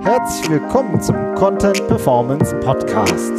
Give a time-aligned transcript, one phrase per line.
[0.00, 3.32] Herzlich willkommen zum Content Performance Podcast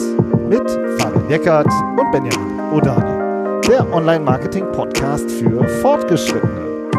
[0.48, 6.90] mit Fabian Eckert und Benjamin Odani, der Online-Marketing-Podcast für Fortgeschrittene.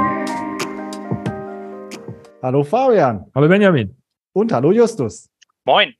[2.43, 3.25] Hallo Fabian.
[3.35, 3.97] Hallo Benjamin.
[4.33, 5.31] Und hallo Justus.
[5.65, 5.95] Moin.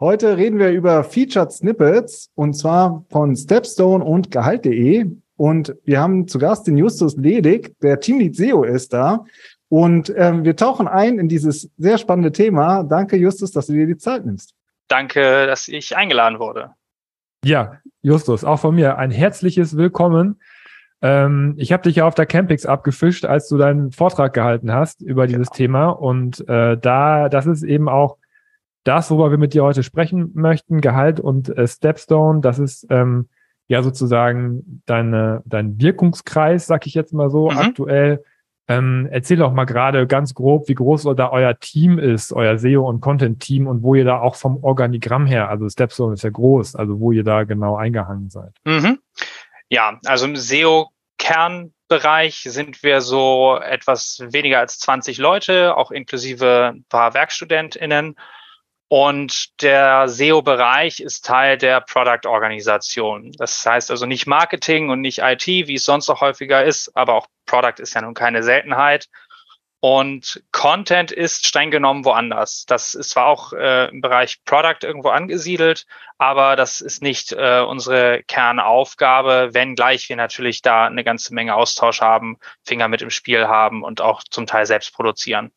[0.00, 5.06] Heute reden wir über Featured Snippets und zwar von Stepstone und Gehalt.de.
[5.36, 9.24] Und wir haben zu Gast den Justus Ledig, der Teamlead SEO ist da.
[9.68, 12.84] Und ähm, wir tauchen ein in dieses sehr spannende Thema.
[12.84, 14.54] Danke, Justus, dass du dir die Zeit nimmst.
[14.88, 16.70] Danke, dass ich eingeladen wurde.
[17.44, 20.40] Ja, Justus, auch von mir ein herzliches Willkommen.
[21.02, 25.02] Ähm, ich habe dich ja auf der Campix abgefischt, als du deinen Vortrag gehalten hast
[25.02, 25.56] über dieses genau.
[25.56, 25.88] Thema.
[25.88, 28.18] Und äh, da, das ist eben auch
[28.84, 32.40] das, worüber wir mit dir heute sprechen möchten, Gehalt und äh, Stepstone.
[32.40, 33.28] Das ist ähm,
[33.66, 37.58] ja sozusagen deine, dein Wirkungskreis, sag ich jetzt mal so, mhm.
[37.58, 38.24] aktuell
[38.68, 42.88] ähm, erzähl doch mal gerade ganz grob, wie groß da euer Team ist, euer SEO-
[42.88, 46.74] und Content-Team und wo ihr da auch vom Organigramm her, also Stepstone ist ja groß,
[46.74, 48.52] also wo ihr da genau eingehangen seid.
[48.64, 48.98] Mhm.
[49.68, 56.84] Ja, also im SEO-Kernbereich sind wir so etwas weniger als 20 Leute, auch inklusive ein
[56.88, 58.16] paar WerkstudentInnen.
[58.88, 63.32] Und der SEO-Bereich ist Teil der Product-Organisation.
[63.32, 67.14] Das heißt also nicht Marketing und nicht IT, wie es sonst auch häufiger ist, aber
[67.14, 69.08] auch Product ist ja nun keine Seltenheit.
[69.80, 72.64] Und Content ist streng genommen woanders.
[72.66, 75.86] Das ist zwar auch äh, im Bereich Product irgendwo angesiedelt,
[76.18, 82.00] aber das ist nicht äh, unsere Kernaufgabe, wenngleich wir natürlich da eine ganze Menge Austausch
[82.00, 85.52] haben, Finger mit im Spiel haben und auch zum Teil selbst produzieren.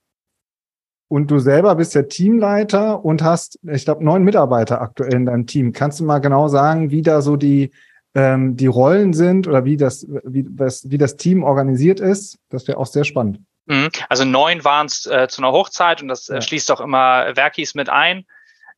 [1.10, 5.48] Und du selber bist ja Teamleiter und hast, ich glaube, neun Mitarbeiter aktuell in deinem
[5.48, 5.74] Team.
[5.74, 7.72] Kannst du mal genau sagen, wie da so die,
[8.14, 12.38] ähm, die Rollen sind oder wie das, wie, das, wie das Team organisiert ist?
[12.50, 13.40] Das wäre auch sehr spannend.
[13.66, 13.90] Mhm.
[14.08, 17.74] Also neun waren es äh, zu einer Hochzeit und das äh, schließt auch immer Werkis
[17.74, 18.26] mit ein.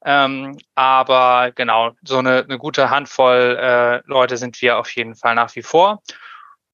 [0.05, 5.35] Ähm, aber genau, so eine, eine gute Handvoll äh, Leute sind wir auf jeden Fall
[5.35, 6.01] nach wie vor.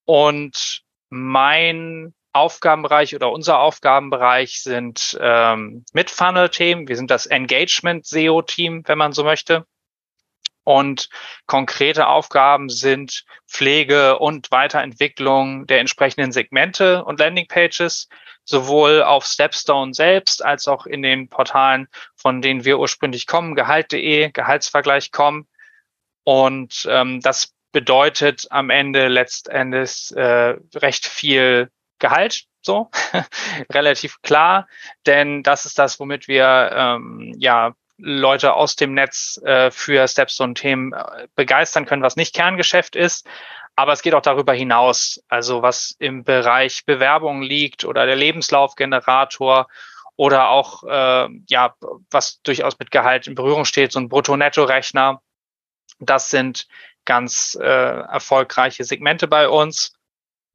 [0.05, 6.87] Und mein Aufgabenbereich oder unser Aufgabenbereich sind ähm, Mid-Funnel-Themen.
[6.87, 9.65] Wir sind das Engagement-SEO-Team, wenn man so möchte.
[10.63, 11.07] Und
[11.45, 18.09] konkrete Aufgaben sind Pflege und Weiterentwicklung der entsprechenden Segmente und Landingpages,
[18.43, 21.87] sowohl auf Stepstone selbst als auch in den Portalen,
[22.17, 25.47] von denen wir ursprünglich kommen, gehalt.de, Gehaltsvergleich.com.
[26.25, 32.89] Und ähm, das bedeutet am Ende letztendlich äh, recht viel Gehalt, so
[33.73, 34.67] relativ klar,
[35.05, 40.93] denn das ist das, womit wir ähm, ja Leute aus dem Netz äh, für Stepstone-Themen
[40.93, 43.27] äh, begeistern können, was nicht Kerngeschäft ist.
[43.75, 49.67] Aber es geht auch darüber hinaus, also was im Bereich Bewerbung liegt oder der Lebenslaufgenerator
[50.15, 51.75] oder auch äh, ja
[52.09, 55.21] was durchaus mit Gehalt in Berührung steht, so ein Brutto-Netto-Rechner.
[55.99, 56.67] Das sind
[57.05, 59.93] ganz äh, erfolgreiche Segmente bei uns.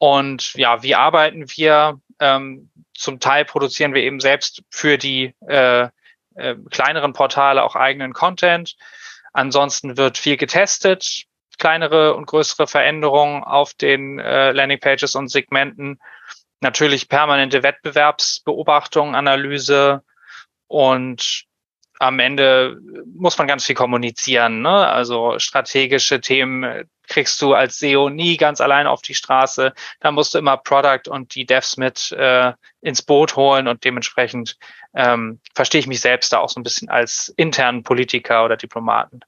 [0.03, 2.01] Und ja, wie arbeiten wir?
[2.19, 5.91] Ähm, zum Teil produzieren wir eben selbst für die äh,
[6.35, 8.75] äh, kleineren Portale auch eigenen Content.
[9.33, 11.27] Ansonsten wird viel getestet,
[11.57, 16.01] kleinere und größere Veränderungen auf den äh, Landingpages und Segmenten.
[16.61, 20.03] Natürlich permanente Wettbewerbsbeobachtung, Analyse
[20.67, 21.45] und
[22.01, 22.77] am Ende
[23.07, 24.63] muss man ganz viel kommunizieren.
[24.63, 24.89] Ne?
[24.89, 29.75] Also strategische Themen kriegst du als SEO nie ganz allein auf die Straße.
[30.01, 34.57] Da musst du immer Product und die Devs mit äh, ins Boot holen und dementsprechend
[34.95, 39.21] ähm, verstehe ich mich selbst da auch so ein bisschen als internen Politiker oder Diplomaten.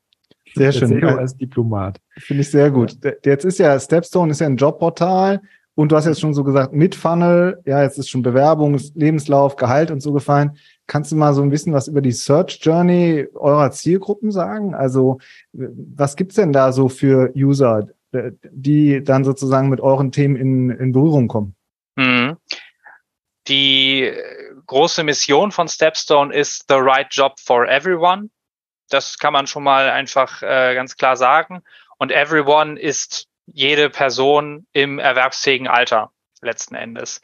[0.55, 0.89] Sehr schön.
[0.89, 2.01] SEO als Diplomat.
[2.17, 2.97] Finde ich sehr gut.
[3.25, 5.43] Jetzt ist ja Stepstone ist ja ein Jobportal
[5.75, 9.57] und du hast jetzt schon so gesagt, mit Funnel, ja, jetzt ist schon Bewerbung, Lebenslauf,
[9.57, 10.57] Gehalt und so gefallen.
[10.87, 14.75] Kannst du mal so ein bisschen was über die Search Journey eurer Zielgruppen sagen?
[14.75, 15.19] Also
[15.53, 20.93] was gibt's denn da so für User, die dann sozusagen mit euren Themen in, in
[20.93, 21.57] Berührung kommen?
[21.97, 22.37] Mhm.
[23.49, 24.13] Die
[24.67, 28.31] große Mission von Stepstone ist the right job for everyone.
[28.89, 31.63] Das kann man schon mal einfach äh, ganz klar sagen.
[31.99, 36.11] Und everyone ist jede Person im erwerbsfähigen Alter
[36.41, 37.21] letzten Endes.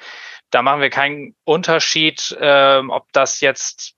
[0.50, 3.94] Da machen wir keinen Unterschied, ähm, ob das jetzt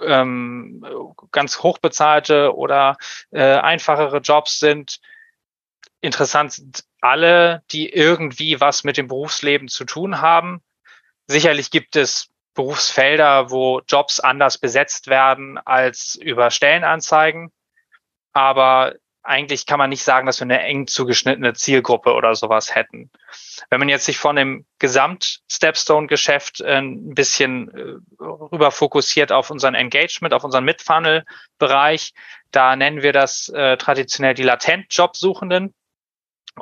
[0.00, 0.84] ähm,
[1.32, 2.96] ganz hochbezahlte oder
[3.30, 5.00] äh, einfachere Jobs sind.
[6.00, 10.62] Interessant sind alle, die irgendwie was mit dem Berufsleben zu tun haben.
[11.26, 17.50] Sicherlich gibt es Berufsfelder, wo Jobs anders besetzt werden als über Stellenanzeigen.
[18.32, 23.10] Aber eigentlich kann man nicht sagen, dass wir eine eng zugeschnittene Zielgruppe oder sowas hätten.
[23.70, 29.74] Wenn man jetzt sich von dem Gesamt-Stepstone-Geschäft äh, ein bisschen äh, rüber fokussiert auf unseren
[29.74, 32.14] Engagement, auf unseren Mid-Funnel-Bereich,
[32.50, 35.74] da nennen wir das äh, traditionell die Latent-Jobsuchenden.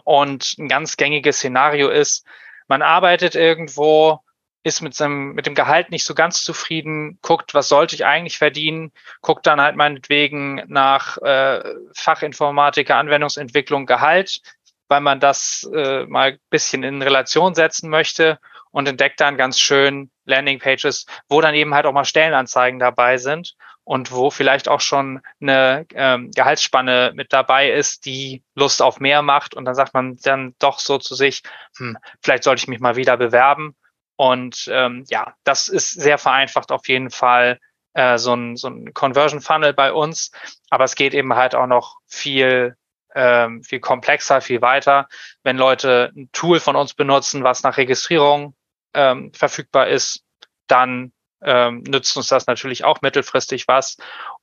[0.05, 2.25] Und ein ganz gängiges Szenario ist,
[2.69, 4.21] man arbeitet irgendwo,
[4.63, 8.39] ist mit seinem, mit dem Gehalt nicht so ganz zufrieden, guckt, was sollte ich eigentlich
[8.39, 8.93] verdienen,
[9.23, 11.63] guckt dann halt meinetwegen nach äh,
[11.95, 14.41] Fachinformatiker, Anwendungsentwicklung, Gehalt,
[14.89, 18.39] weil man das äh, mal bisschen in Relation setzen möchte
[18.71, 23.57] und entdeckt dann ganz schön Landingpages, wo dann eben halt auch mal Stellenanzeigen dabei sind
[23.85, 29.23] und wo vielleicht auch schon eine ähm, Gehaltsspanne mit dabei ist, die Lust auf mehr
[29.23, 31.43] macht und dann sagt man dann doch so zu sich,
[31.79, 33.75] hm, vielleicht sollte ich mich mal wieder bewerben
[34.21, 37.59] und ähm, ja, das ist sehr vereinfacht auf jeden Fall
[37.95, 40.31] äh, so ein, so ein Conversion Funnel bei uns.
[40.69, 42.77] Aber es geht eben halt auch noch viel,
[43.15, 45.09] ähm, viel komplexer, viel weiter.
[45.43, 48.55] Wenn Leute ein Tool von uns benutzen, was nach Registrierung
[48.93, 50.23] ähm, verfügbar ist,
[50.67, 51.13] dann
[51.43, 53.97] ähm, nützt uns das natürlich auch mittelfristig was.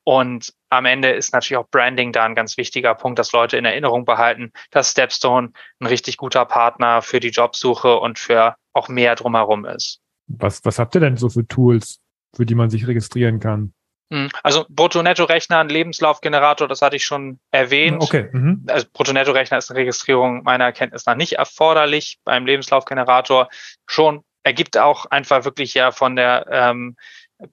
[0.04, 3.66] Und am Ende ist natürlich auch Branding da ein ganz wichtiger Punkt, dass Leute in
[3.66, 9.16] Erinnerung behalten, dass Stepstone ein richtig guter Partner für die Jobsuche und für auch mehr
[9.16, 10.00] drumherum ist.
[10.28, 12.00] Was, was habt ihr denn so für Tools,
[12.36, 13.74] für die man sich registrieren kann?
[14.12, 18.02] Hm, also Brutto-Netto-Rechner, ein Lebenslaufgenerator, das hatte ich schon erwähnt.
[18.02, 18.30] Okay.
[18.32, 18.64] Mhm.
[18.68, 22.20] Also Brutto-Netto-Rechner ist eine Registrierung meiner Erkenntnis nach nicht erforderlich.
[22.24, 23.50] Beim Lebenslaufgenerator
[23.86, 26.96] schon ergibt auch einfach wirklich ja von der ähm,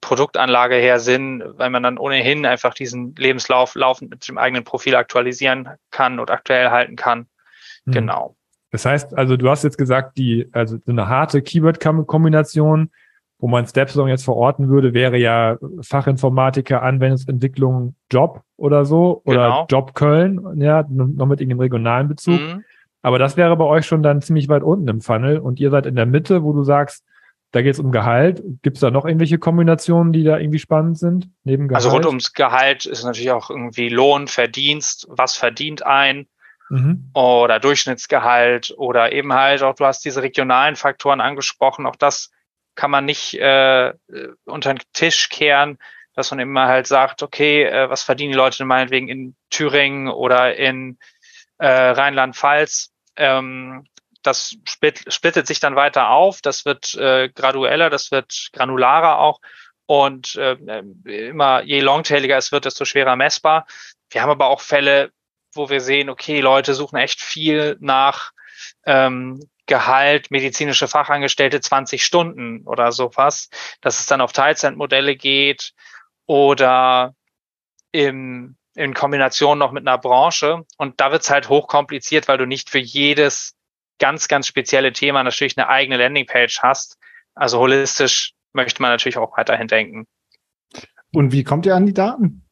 [0.01, 4.95] Produktanlage her Sinn, weil man dann ohnehin einfach diesen Lebenslauf laufend mit dem eigenen Profil
[4.95, 7.27] aktualisieren kann und aktuell halten kann.
[7.85, 7.93] Mhm.
[7.93, 8.37] Genau.
[8.75, 12.91] Das heißt, also du hast jetzt gesagt, die, also so eine harte Keyword-Kombination,
[13.39, 19.67] wo man Stepstone jetzt verorten würde, wäre ja Fachinformatiker, Anwendungsentwicklung, Job oder so, oder genau.
[19.71, 22.41] Job Köln, ja, noch mit irgendeinem regionalen Bezug.
[22.41, 22.65] Mhm.
[23.01, 25.87] Aber das wäre bei euch schon dann ziemlich weit unten im Funnel und ihr seid
[25.87, 27.05] in der Mitte, wo du sagst,
[27.53, 28.43] da geht es um Gehalt.
[28.63, 31.29] Gibt es da noch irgendwelche Kombinationen, die da irgendwie spannend sind?
[31.45, 31.85] Neben Gehalt?
[31.85, 36.27] Also rund ums Gehalt ist natürlich auch irgendwie Lohn, Verdienst, was verdient ein
[36.69, 37.11] mhm.
[37.15, 42.31] oder Durchschnittsgehalt oder eben halt auch, du hast diese regionalen Faktoren angesprochen, auch das
[42.75, 43.93] kann man nicht äh,
[44.45, 45.79] unter den Tisch kehren,
[46.15, 50.57] dass man immer halt sagt, okay, äh, was verdienen die Leute meinetwegen in Thüringen oder
[50.57, 50.99] in
[51.59, 52.93] äh, Rheinland-Pfalz?
[53.17, 53.87] Ähm,
[54.23, 59.41] das splittet sich dann weiter auf, das wird äh, gradueller, das wird granularer auch
[59.87, 60.57] und äh,
[61.05, 63.67] immer je longtailiger es wird, desto schwerer messbar.
[64.11, 65.13] Wir haben aber auch Fälle,
[65.57, 68.33] wo wir sehen, okay, Leute suchen echt viel nach
[68.87, 73.49] ähm, Gehalt, medizinische Fachangestellte 20 Stunden oder sowas,
[73.81, 75.73] dass es dann auf Teilzeitmodelle geht
[76.27, 77.15] oder
[77.93, 80.65] im, in Kombination noch mit einer Branche.
[80.77, 83.55] Und da wird's halt hochkompliziert, weil du nicht für jedes
[83.99, 86.99] ganz, ganz spezielle Thema natürlich eine eigene Landingpage hast.
[87.35, 90.07] Also holistisch möchte man natürlich auch weiterhin denken.
[91.13, 92.44] Und wie kommt ihr an die Daten?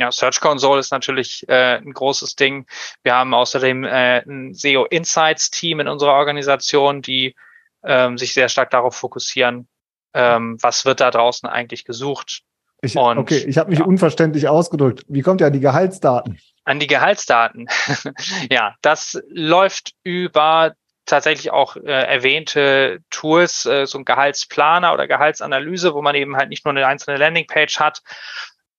[0.00, 2.66] Ja, Search Console ist natürlich äh, ein großes Ding.
[3.02, 7.36] Wir haben außerdem äh, ein SEO Insights Team in unserer Organisation, die
[7.84, 9.68] ähm, sich sehr stark darauf fokussieren,
[10.14, 12.40] ähm, was wird da draußen eigentlich gesucht.
[12.80, 13.84] Ich, Und, okay, ich habe mich ja.
[13.84, 15.04] unverständlich ausgedrückt.
[15.06, 16.40] Wie kommt ihr an die Gehaltsdaten?
[16.64, 17.68] An die Gehaltsdaten.
[18.50, 20.74] ja, das läuft über
[21.04, 26.48] tatsächlich auch äh, erwähnte Tools, äh, so ein Gehaltsplaner oder Gehaltsanalyse, wo man eben halt
[26.48, 28.02] nicht nur eine einzelne Landingpage hat,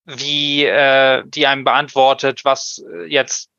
[0.06, 3.52] wie äh, die einem beantwortet, was äh, jetzt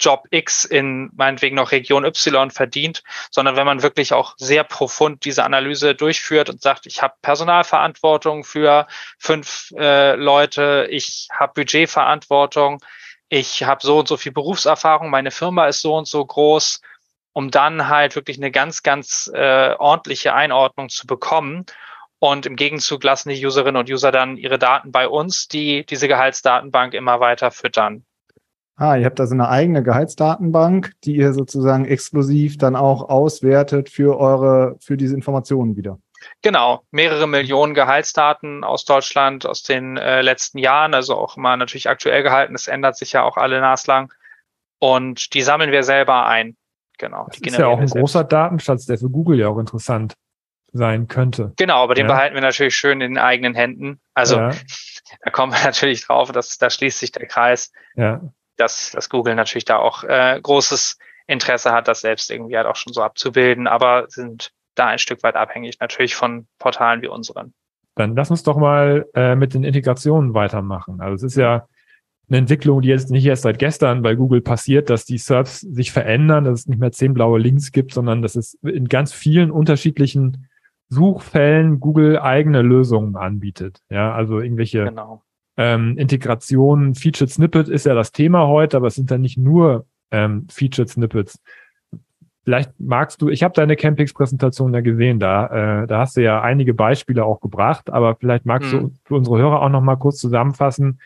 [0.00, 5.24] Job X in meinetwegen noch Region Y verdient, sondern wenn man wirklich auch sehr profund
[5.24, 8.86] diese Analyse durchführt und sagt, ich habe Personalverantwortung für
[9.18, 12.82] fünf äh, Leute, ich habe Budgetverantwortung,
[13.28, 16.80] ich habe so und so viel Berufserfahrung, meine Firma ist so und so groß,
[17.32, 21.66] um dann halt wirklich eine ganz, ganz äh, ordentliche Einordnung zu bekommen
[22.24, 26.08] und im Gegenzug lassen die Userinnen und User dann ihre Daten bei uns, die diese
[26.08, 28.06] Gehaltsdatenbank immer weiter füttern.
[28.76, 34.18] Ah, ihr habt also eine eigene Gehaltsdatenbank, die ihr sozusagen exklusiv dann auch auswertet für
[34.18, 35.98] eure, für diese Informationen wieder.
[36.40, 41.90] Genau, mehrere Millionen Gehaltsdaten aus Deutschland aus den äh, letzten Jahren, also auch immer natürlich
[41.90, 42.54] aktuell gehalten.
[42.54, 44.10] Das ändert sich ja auch alle naslang.
[44.78, 46.56] Und die sammeln wir selber ein.
[46.96, 47.26] Genau.
[47.28, 50.14] Das ist ja auch ein großer Datenschatz, der für Google ja auch interessant
[50.74, 51.52] sein könnte.
[51.56, 52.12] Genau, aber den ja.
[52.12, 54.00] behalten wir natürlich schön in den eigenen Händen.
[54.12, 54.50] Also ja.
[55.24, 58.20] da kommen wir natürlich drauf, dass da schließt sich der Kreis, ja.
[58.56, 62.76] dass, dass Google natürlich da auch äh, großes Interesse hat, das selbst irgendwie halt auch
[62.76, 67.54] schon so abzubilden, aber sind da ein Stück weit abhängig natürlich von Portalen wie unseren.
[67.94, 71.00] Dann lass uns doch mal äh, mit den Integrationen weitermachen.
[71.00, 71.68] Also es ist ja
[72.28, 75.92] eine Entwicklung, die jetzt nicht erst seit gestern bei Google passiert, dass die SERPs sich
[75.92, 79.50] verändern, dass es nicht mehr zehn blaue Links gibt, sondern dass es in ganz vielen
[79.50, 80.48] unterschiedlichen
[80.94, 83.80] Suchfällen Google eigene Lösungen anbietet.
[83.90, 85.22] Ja, also irgendwelche genau.
[85.56, 89.86] ähm, Integrationen, Featured Snippet ist ja das Thema heute, aber es sind dann nicht nur
[90.10, 91.40] ähm, Featured Snippets.
[92.44, 96.42] Vielleicht magst du, ich habe deine Campix-Präsentation ja gesehen, da, äh, da hast du ja
[96.42, 98.78] einige Beispiele auch gebracht, aber vielleicht magst mhm.
[98.78, 101.00] du für unsere Hörer auch noch mal kurz zusammenfassen,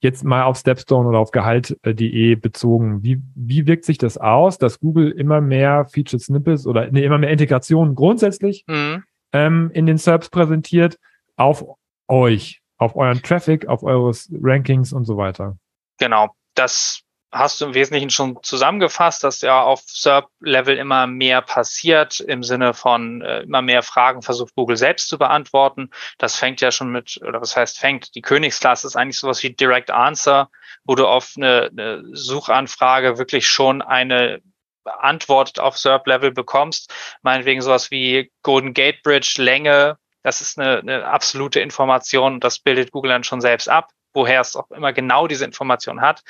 [0.00, 3.04] jetzt mal auf Stepstone oder auf Gehalt.de bezogen.
[3.04, 7.18] Wie, wie wirkt sich das aus, dass Google immer mehr Featured Snippets oder nee, immer
[7.18, 9.04] mehr Integrationen grundsätzlich mhm.
[9.32, 10.98] Ähm, in den SERPs präsentiert
[11.36, 11.64] auf
[12.08, 15.56] euch, auf euren Traffic, auf eures Rankings und so weiter?
[15.98, 22.20] Genau, das hast du im Wesentlichen schon zusammengefasst, dass ja auf SERP-Level immer mehr passiert,
[22.20, 25.90] im Sinne von äh, immer mehr Fragen versucht Google selbst zu beantworten.
[26.18, 29.54] Das fängt ja schon mit, oder was heißt fängt, die Königsklasse ist eigentlich sowas wie
[29.54, 30.50] Direct Answer,
[30.84, 34.42] wo du auf eine, eine Suchanfrage wirklich schon eine
[34.84, 36.92] Antwort auf SERP-Level bekommst.
[37.22, 42.92] Meinetwegen sowas wie Golden Gate Bridge, Länge, das ist eine, eine absolute Information, das bildet
[42.92, 46.22] Google dann schon selbst ab woher es auch immer genau diese Information hat.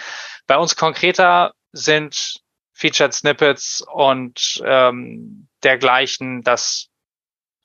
[0.46, 2.36] Bei uns konkreter sind
[2.72, 6.88] Featured Snippets und ähm, dergleichen das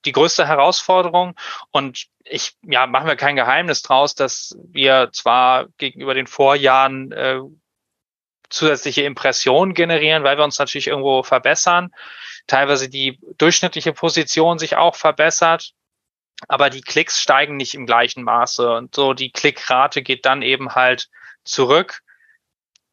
[0.06, 1.36] die größte Herausforderung.
[1.72, 7.40] Und ich, ja, machen wir kein Geheimnis draus, dass wir zwar gegenüber den Vorjahren äh,
[8.50, 11.92] zusätzliche Impressionen generieren, weil wir uns natürlich irgendwo verbessern,
[12.48, 15.74] teilweise die durchschnittliche Position sich auch verbessert.
[16.48, 18.72] Aber die Klicks steigen nicht im gleichen Maße.
[18.72, 21.10] Und so die Klickrate geht dann eben halt
[21.44, 22.02] zurück.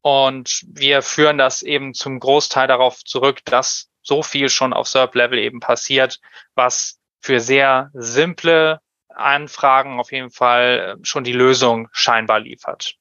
[0.00, 5.38] Und wir führen das eben zum Großteil darauf zurück, dass so viel schon auf SERP-Level
[5.38, 6.20] eben passiert,
[6.54, 12.96] was für sehr simple Anfragen auf jeden Fall äh, schon die Lösung scheinbar liefert.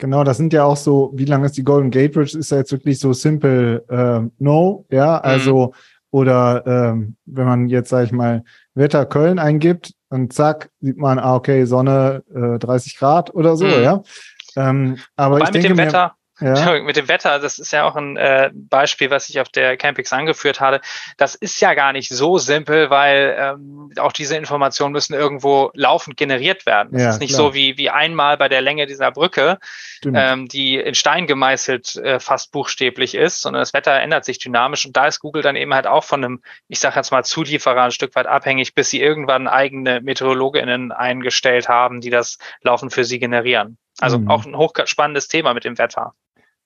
[0.00, 2.38] Genau, das sind ja auch so, wie lange ist die Golden Gate Bridge?
[2.38, 5.72] Ist ja jetzt wirklich so simple äh, No, ja, also mhm.
[6.10, 8.42] oder ähm, wenn man jetzt, sag ich mal,
[8.74, 13.66] Wetter Köln eingibt und zack, sieht man, ah, okay, Sonne äh, 30 Grad oder so,
[13.66, 13.82] mhm.
[13.82, 14.02] ja.
[14.56, 16.80] Ähm, aber Wobei ich denke, mit dem Wetter, ja.
[16.82, 20.12] Mit dem Wetter, das ist ja auch ein äh, Beispiel, was ich auf der Campix
[20.12, 20.80] angeführt hatte.
[21.16, 26.16] Das ist ja gar nicht so simpel, weil ähm, auch diese Informationen müssen irgendwo laufend
[26.16, 26.90] generiert werden.
[26.92, 27.48] Das ja, ist nicht klar.
[27.48, 29.58] so wie, wie einmal bei der Länge dieser Brücke,
[30.04, 34.86] ähm, die in Stein gemeißelt äh, fast buchstäblich ist, sondern das Wetter ändert sich dynamisch
[34.86, 37.84] und da ist Google dann eben halt auch von einem, ich sage jetzt mal, Zulieferer
[37.84, 43.04] ein Stück weit abhängig, bis sie irgendwann eigene MeteorologInnen eingestellt haben, die das laufend für
[43.04, 43.78] sie generieren.
[43.98, 44.30] Also mhm.
[44.30, 46.14] auch ein hochspannendes Thema mit dem Wetter.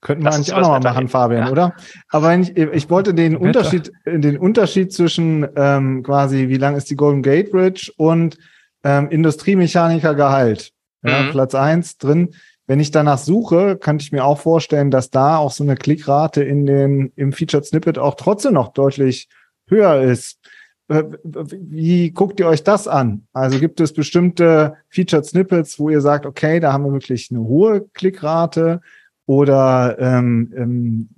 [0.04, 1.50] Könnten wir eigentlich auch nochmal machen, Fabian, ja.
[1.50, 1.74] oder?
[2.10, 3.42] Aber ich, ich wollte den Wetter.
[3.42, 8.36] Unterschied, den Unterschied zwischen ähm, quasi, wie lang ist die Golden Gate Bridge und
[8.84, 10.72] ähm, Industriemechaniker Gehalt.
[11.02, 11.30] Ja, mhm.
[11.30, 12.34] Platz eins drin.
[12.66, 16.42] Wenn ich danach suche, könnte ich mir auch vorstellen, dass da auch so eine Klickrate
[16.44, 19.28] in den, im Featured Snippet auch trotzdem noch deutlich
[19.68, 20.38] höher ist.
[20.88, 23.26] Äh, wie guckt ihr euch das an?
[23.32, 27.40] Also gibt es bestimmte Featured Snippets, wo ihr sagt, okay, da haben wir wirklich eine
[27.40, 28.82] hohe Klickrate
[29.26, 31.08] oder ähm, ähm,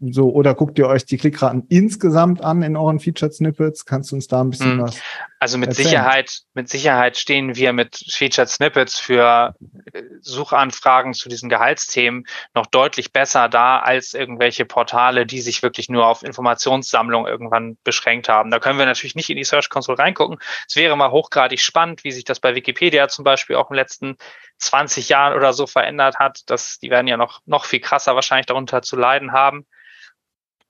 [0.00, 3.84] so, oder guckt ihr euch die Klickraten insgesamt an in euren Featured Snippets?
[3.84, 4.80] Kannst du uns da ein bisschen hm.
[4.80, 5.00] was?
[5.42, 5.74] Also mit?
[5.74, 9.56] Sicherheit, mit Sicherheit stehen wir mit Featured Snippets für
[9.92, 15.88] äh, Suchanfragen zu diesen Gehaltsthemen noch deutlich besser da als irgendwelche Portale, die sich wirklich
[15.88, 18.52] nur auf Informationssammlung irgendwann beschränkt haben.
[18.52, 20.38] Da können wir natürlich nicht in die Search Console reingucken.
[20.68, 24.18] Es wäre mal hochgradig spannend, wie sich das bei Wikipedia zum Beispiel auch im letzten
[24.58, 26.42] 20 Jahren oder so verändert hat.
[26.46, 29.66] Das, die werden ja noch, noch viel krasser wahrscheinlich darunter zu leiden haben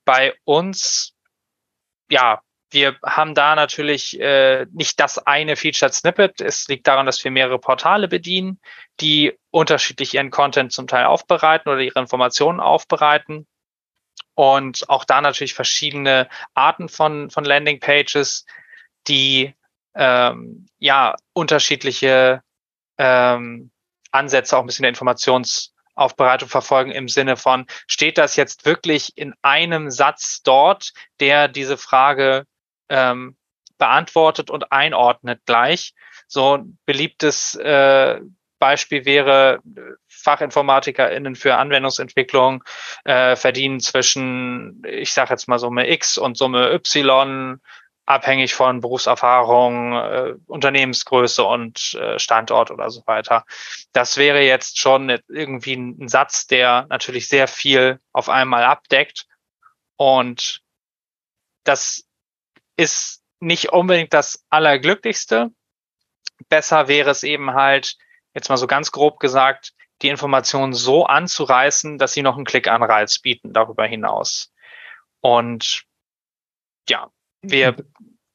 [0.03, 1.13] bei uns,
[2.09, 2.41] ja,
[2.73, 6.41] wir haben da natürlich äh, nicht das eine Featured Snippet.
[6.41, 8.59] Es liegt daran, dass wir mehrere Portale bedienen,
[8.99, 13.47] die unterschiedlich ihren Content zum Teil aufbereiten oder ihre Informationen aufbereiten.
[14.35, 18.45] Und auch da natürlich verschiedene Arten von, von Landing Pages,
[19.07, 19.53] die
[19.95, 22.41] ähm, ja unterschiedliche
[22.97, 23.71] ähm,
[24.11, 29.15] Ansätze auch ein bisschen der Informations Aufbereitung verfolgen im Sinne von, steht das jetzt wirklich
[29.15, 32.45] in einem Satz dort, der diese Frage
[32.93, 33.35] ähm,
[33.77, 35.93] beantwortet und einordnet gleich?
[36.27, 38.21] So ein beliebtes äh,
[38.59, 39.59] Beispiel wäre,
[40.07, 42.63] FachinformatikerInnen für Anwendungsentwicklung
[43.03, 47.59] äh, verdienen zwischen, ich sage jetzt mal Summe X und Summe Y
[48.05, 53.45] abhängig von Berufserfahrung, äh, Unternehmensgröße und äh, Standort oder so weiter.
[53.91, 59.25] Das wäre jetzt schon irgendwie ein Satz, der natürlich sehr viel auf einmal abdeckt.
[59.97, 60.61] Und
[61.63, 62.05] das
[62.77, 65.51] ist nicht unbedingt das Allerglücklichste.
[66.49, 67.95] Besser wäre es eben halt,
[68.33, 73.19] jetzt mal so ganz grob gesagt, die Informationen so anzureißen, dass sie noch einen Klickanreiz
[73.19, 74.51] bieten darüber hinaus.
[75.21, 75.83] Und
[76.89, 77.09] ja,
[77.41, 77.75] wir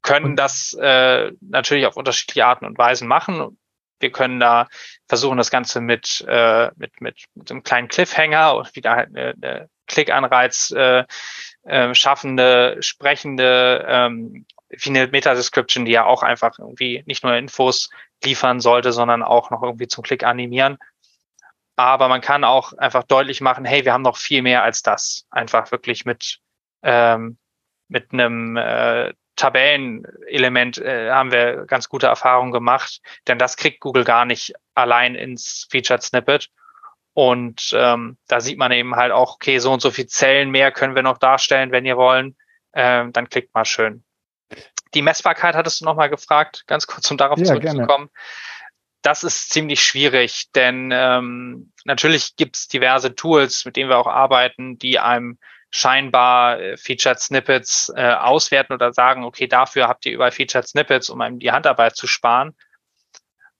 [0.02, 3.58] können das äh, natürlich auf unterschiedliche Arten und Weisen machen.
[4.00, 4.68] Wir können da
[5.06, 9.34] versuchen, das Ganze mit, äh, mit, mit, mit einem kleinen Cliffhanger und wieder halt eine,
[9.42, 11.04] eine Klickanreiz äh,
[11.64, 17.90] äh, schaffende, sprechende, ähm, wie eine Meta-Description, die ja auch einfach irgendwie nicht nur Infos
[18.24, 20.78] liefern sollte, sondern auch noch irgendwie zum Klick animieren.
[21.76, 25.26] Aber man kann auch einfach deutlich machen, hey, wir haben noch viel mehr als das.
[25.30, 26.40] Einfach wirklich mit,
[26.82, 27.38] ähm,
[27.86, 34.02] mit einem äh, Tabellenelement äh, haben wir ganz gute Erfahrungen gemacht, denn das kriegt Google
[34.04, 36.50] gar nicht allein ins Featured Snippet.
[37.18, 40.70] Und ähm, da sieht man eben halt auch, okay, so und so viel Zellen mehr
[40.70, 42.36] können wir noch darstellen, wenn ihr wollen.
[42.74, 44.04] Ähm, dann klickt mal schön.
[44.94, 47.86] Die Messbarkeit hattest du nochmal gefragt, ganz kurz, um darauf ja, zurückzukommen.
[47.86, 48.10] Gerne.
[49.02, 54.06] Das ist ziemlich schwierig, denn ähm, natürlich gibt es diverse Tools, mit denen wir auch
[54.06, 60.12] arbeiten, die einem scheinbar äh, Featured Snippets äh, auswerten oder sagen, okay, dafür habt ihr
[60.12, 62.54] überall Featured Snippets, um einem die Handarbeit zu sparen.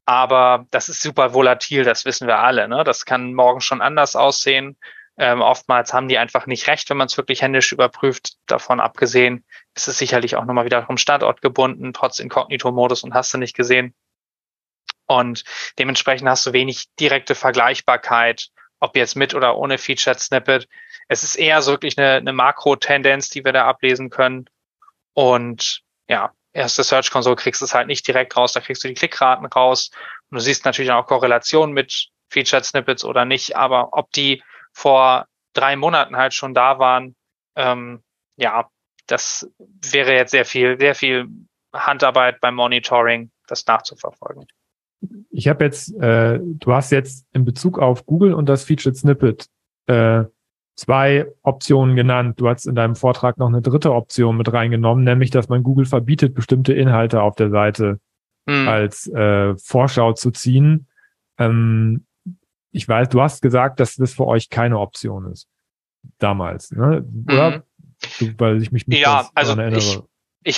[0.09, 2.67] Aber das ist super volatil, das wissen wir alle.
[2.67, 2.83] Ne?
[2.83, 4.79] Das kann morgen schon anders aussehen.
[5.19, 8.39] Ähm, oftmals haben die einfach nicht recht, wenn man es wirklich händisch überprüft.
[8.47, 13.35] Davon abgesehen ist es sicherlich auch nochmal wieder vom Standort gebunden, trotz Inkognito-Modus und hast
[13.35, 13.95] du nicht gesehen.
[15.05, 15.45] Und
[15.79, 18.49] dementsprechend hast du wenig direkte Vergleichbarkeit,
[18.81, 20.69] ob jetzt mit oder ohne Featured Snippet
[21.09, 24.49] es ist eher so wirklich eine, eine Makro-Tendenz, die wir da ablesen können.
[25.15, 28.89] Und ja, erste Search Console kriegst du es halt nicht direkt raus, da kriegst du
[28.89, 29.91] die Klickraten raus.
[30.31, 35.27] Und du siehst natürlich auch Korrelationen mit Featured Snippets oder nicht, aber ob die vor
[35.55, 37.17] drei Monaten halt schon da waren,
[37.57, 38.03] ähm,
[38.37, 38.69] ja,
[39.07, 39.51] das
[39.91, 41.29] wäre jetzt sehr viel, sehr viel
[41.75, 44.47] Handarbeit beim Monitoring, das nachzuverfolgen.
[45.31, 49.47] Ich habe jetzt, äh, du hast jetzt in Bezug auf Google und das Featured Snippet
[49.87, 50.25] äh,
[50.79, 52.41] zwei Optionen genannt.
[52.41, 55.87] Du hast in deinem Vortrag noch eine dritte Option mit reingenommen, nämlich, dass man Google
[55.87, 57.99] verbietet, bestimmte Inhalte auf der Seite
[58.47, 58.69] mhm.
[58.69, 60.87] als äh, Vorschau zu ziehen.
[61.37, 62.07] Ähm,
[62.71, 65.49] ich weiß, du hast gesagt, dass das für euch keine Option ist.
[66.19, 67.05] Damals, ne?
[67.27, 67.51] Oder?
[67.51, 67.63] Mhm.
[68.21, 69.79] Du, weil ich mich nicht ja, also erinnere.
[69.79, 70.01] Ich,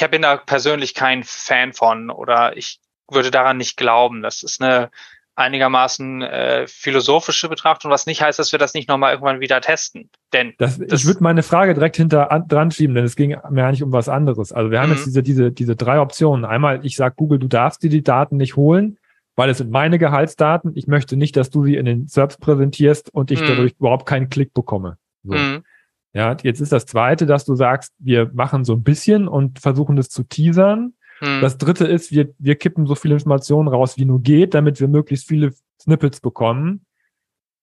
[0.03, 2.79] ich bin da persönlich kein Fan von oder ich
[3.11, 4.21] würde daran nicht glauben.
[4.21, 4.91] Das ist eine
[5.37, 10.11] einigermaßen äh, philosophische Betrachtung, was nicht heißt, dass wir das nicht nochmal irgendwann wieder testen.
[10.33, 13.37] Denn das, das ich würde meine Frage direkt hinter an, dran schieben, denn es ging
[13.51, 14.53] mir eigentlich um was anderes.
[14.53, 14.97] Also wir haben mhm.
[14.97, 16.45] jetzt diese, diese, diese drei Optionen.
[16.45, 18.99] Einmal, ich sage Google, du darfst dir die Daten nicht holen,
[19.37, 20.73] weil es sind meine Gehaltsdaten.
[20.75, 23.47] Ich möchte nicht, dass du sie in den SERPs präsentierst und ich mhm.
[23.47, 24.99] dadurch überhaupt keinen Klick bekomme.
[25.23, 25.35] So.
[25.35, 25.65] Mhm.
[26.13, 29.97] Ja, jetzt ist das zweite, dass du sagst, wir machen so ein bisschen und versuchen
[29.97, 30.95] das zu teasern.
[31.21, 31.41] Hm.
[31.41, 34.89] Das dritte ist, wir, wir kippen so viele Informationen raus, wie nur geht, damit wir
[34.89, 36.85] möglichst viele Snippets bekommen.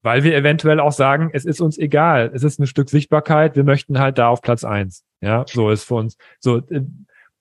[0.04, 2.32] Weil wir eventuell auch sagen, es ist uns egal.
[2.34, 3.56] Es ist ein Stück Sichtbarkeit.
[3.56, 5.04] Wir möchten halt da auf Platz eins.
[5.22, 6.18] Ja, so ist für uns.
[6.40, 6.82] So, äh,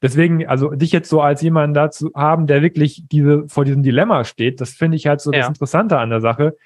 [0.03, 4.25] deswegen, also dich jetzt so als jemanden dazu haben, der wirklich diese, vor diesem Dilemma
[4.25, 5.41] steht, das finde ich halt so ja.
[5.41, 6.57] das Interessante an der Sache.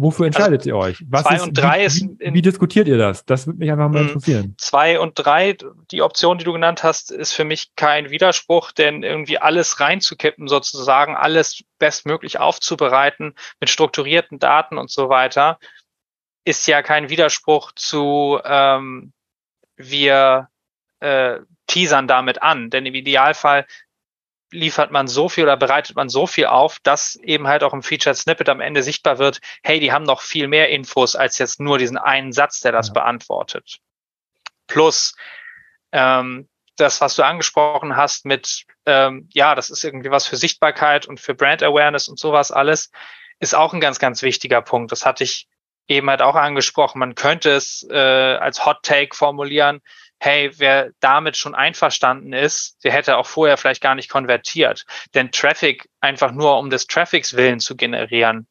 [0.00, 1.04] Wofür also entscheidet also, ihr euch?
[1.08, 2.02] Was zwei ist, und drei wie, ist.
[2.20, 3.24] In, wie diskutiert ihr das?
[3.24, 4.06] Das würde mich einfach mal hm.
[4.08, 4.54] interessieren.
[4.56, 5.56] Zwei und drei,
[5.90, 10.46] die Option, die du genannt hast, ist für mich kein Widerspruch, denn irgendwie alles reinzukippen,
[10.46, 15.58] sozusagen, alles bestmöglich aufzubereiten mit strukturierten Daten und so weiter,
[16.44, 19.12] ist ja kein Widerspruch zu ähm,
[19.76, 20.48] wir
[21.00, 22.70] äh, teasern damit an.
[22.70, 23.66] Denn im Idealfall
[24.50, 27.82] liefert man so viel oder bereitet man so viel auf, dass eben halt auch im
[27.82, 31.60] Featured Snippet am Ende sichtbar wird, hey, die haben noch viel mehr Infos als jetzt
[31.60, 32.94] nur diesen einen Satz, der das ja.
[32.94, 33.78] beantwortet.
[34.66, 35.14] Plus
[35.92, 41.06] ähm, das, was du angesprochen hast mit, ähm, ja, das ist irgendwie was für Sichtbarkeit
[41.06, 42.90] und für Brand Awareness und sowas alles,
[43.40, 44.92] ist auch ein ganz, ganz wichtiger Punkt.
[44.92, 45.48] Das hatte ich
[45.88, 46.98] eben halt auch angesprochen.
[46.98, 49.80] Man könnte es äh, als Hot Take formulieren
[50.20, 54.84] hey, wer damit schon einverstanden ist, der hätte auch vorher vielleicht gar nicht konvertiert.
[55.14, 58.46] Denn Traffic einfach nur um des Traffics willen zu generieren,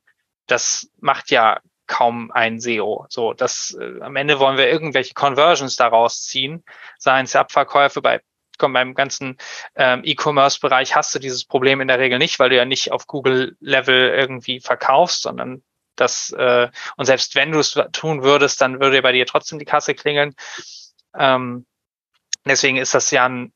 [0.47, 3.05] das macht ja kaum ein SEO.
[3.09, 6.63] So, das äh, am Ende wollen wir irgendwelche Conversions daraus ziehen,
[6.97, 8.21] seien es Abverkäufe bei
[8.57, 9.37] komm, beim ganzen
[9.75, 13.05] ähm, E-Commerce-Bereich hast du dieses Problem in der Regel nicht, weil du ja nicht auf
[13.05, 15.61] Google-Level irgendwie verkaufst, sondern
[15.99, 19.65] das äh, und selbst wenn du es tun würdest, dann würde bei dir trotzdem die
[19.65, 20.35] Kasse klingeln.
[21.17, 21.65] Ähm,
[22.45, 23.53] deswegen ist das ja ein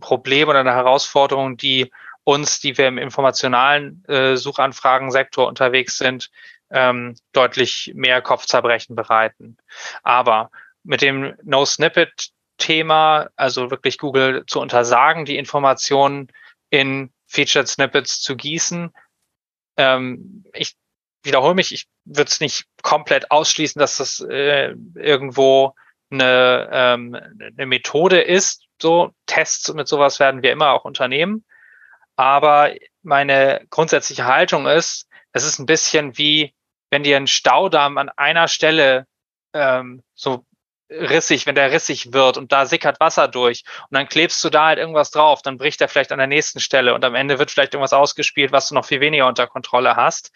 [0.00, 1.90] Problem oder eine Herausforderung, die
[2.24, 6.30] uns, die wir im informationalen äh, Suchanfragensektor unterwegs sind,
[6.70, 9.58] ähm, deutlich mehr Kopfzerbrechen bereiten.
[10.02, 10.50] Aber
[10.82, 16.28] mit dem No-Snippet-Thema, also wirklich Google zu untersagen, die Informationen
[16.70, 18.92] in Featured Snippets zu gießen,
[19.76, 20.74] ähm, ich
[21.24, 25.74] wiederhole mich, ich würde es nicht komplett ausschließen, dass das äh, irgendwo
[26.10, 28.64] eine, ähm, eine Methode ist.
[28.80, 31.44] So Tests mit sowas werden wir immer auch unternehmen.
[32.16, 36.54] Aber meine grundsätzliche Haltung ist, es ist ein bisschen wie,
[36.90, 39.06] wenn dir ein Staudamm an einer Stelle
[39.52, 40.44] ähm, so
[40.90, 44.66] rissig, wenn der rissig wird und da sickert Wasser durch und dann klebst du da
[44.66, 47.50] halt irgendwas drauf, dann bricht er vielleicht an der nächsten Stelle und am Ende wird
[47.50, 50.30] vielleicht irgendwas ausgespielt, was du noch viel weniger unter Kontrolle hast.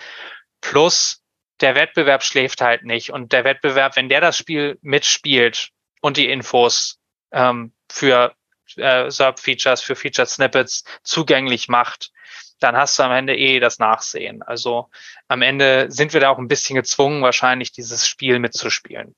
[0.61, 1.23] Plus
[1.61, 6.31] der Wettbewerb schläft halt nicht und der Wettbewerb, wenn der das Spiel mitspielt und die
[6.31, 6.99] Infos
[7.33, 8.33] ähm, für
[8.77, 12.13] äh, SERP-Features, für Featured Snippets zugänglich macht,
[12.61, 14.43] dann hast du am Ende eh das Nachsehen.
[14.43, 14.89] Also
[15.29, 19.15] am Ende sind wir da auch ein bisschen gezwungen, wahrscheinlich dieses Spiel mitzuspielen.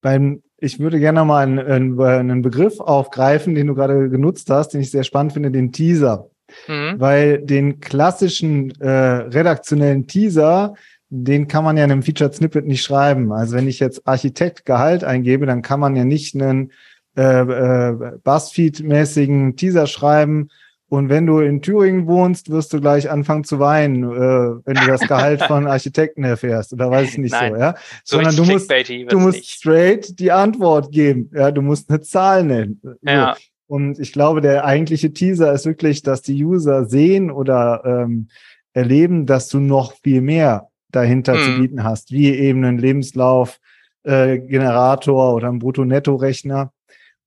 [0.00, 4.80] Beim, ich würde gerne mal einen, einen Begriff aufgreifen, den du gerade genutzt hast, den
[4.80, 6.30] ich sehr spannend finde, den Teaser.
[6.68, 6.94] Mhm.
[6.98, 10.74] Weil den klassischen äh, redaktionellen Teaser,
[11.08, 13.32] den kann man ja in einem Featured Snippet nicht schreiben.
[13.32, 16.72] Also wenn ich jetzt Architekt Gehalt eingebe, dann kann man ja nicht einen
[17.16, 20.48] äh, äh, Buzzfeed-mäßigen Teaser schreiben.
[20.88, 24.86] Und wenn du in Thüringen wohnst, wirst du gleich anfangen zu weinen, äh, wenn du
[24.86, 26.72] das Gehalt von Architekten erfährst.
[26.72, 27.74] Oder weiß ich nicht Nein, so, ja?
[28.04, 31.30] So Sondern du musst, du musst straight die Antwort geben.
[31.34, 32.80] Ja, du musst eine Zahl nennen.
[33.02, 33.36] Ja.
[33.66, 38.28] Und ich glaube, der eigentliche Teaser ist wirklich, dass die User sehen oder ähm,
[38.72, 41.40] erleben, dass du noch viel mehr dahinter hm.
[41.40, 43.58] zu bieten hast, wie eben einen Lebenslauf,
[44.04, 46.72] äh, Generator oder ein Brutto-Netto-Rechner.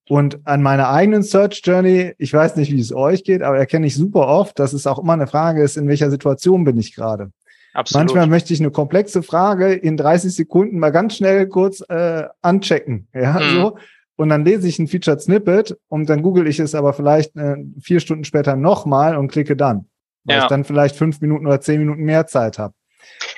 [0.08, 3.86] Und an meiner eigenen Search Journey, ich weiß nicht, wie es euch geht, aber erkenne
[3.86, 6.96] ich super oft, dass es auch immer eine Frage ist, in welcher Situation bin ich
[6.96, 7.32] gerade.
[7.74, 8.08] Absolut.
[8.08, 13.08] Manchmal möchte ich eine komplexe Frage in 30 Sekunden mal ganz schnell kurz äh, anchecken.
[13.14, 13.56] Ja, mhm.
[13.56, 13.78] so.
[14.20, 17.56] Und dann lese ich ein Featured Snippet und dann google ich es aber vielleicht äh,
[17.80, 19.90] vier Stunden später nochmal und klicke dann.
[20.26, 20.42] Weil ja.
[20.44, 22.74] ich dann vielleicht fünf Minuten oder zehn Minuten mehr Zeit habe.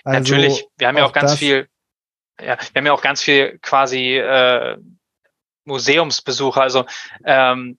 [0.04, 1.67] Also Natürlich, wir haben ja auch ganz viel,
[2.39, 4.78] ja, wir haben ja auch ganz viel quasi äh,
[5.65, 6.63] Museumsbesucher.
[6.63, 6.86] Also
[7.26, 7.78] ähm,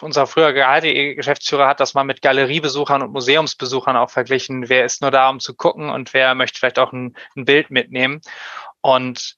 [0.00, 4.70] unser früher Geschäftsführer hat das mal mit Galeriebesuchern und Museumsbesuchern auch verglichen.
[4.70, 7.70] Wer ist nur da, um zu gucken und wer möchte vielleicht auch ein, ein Bild
[7.70, 8.22] mitnehmen.
[8.80, 9.36] Und